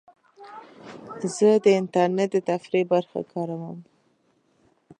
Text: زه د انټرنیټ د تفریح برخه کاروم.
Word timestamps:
زه 1.35 1.49
د 1.63 1.65
انټرنیټ 1.79 2.29
د 2.33 2.37
تفریح 2.49 2.83
برخه 2.93 3.19
کاروم. 3.31 3.77